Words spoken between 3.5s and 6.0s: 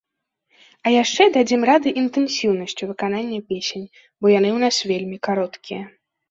песень, бо яны ў нас вельмі кароткія.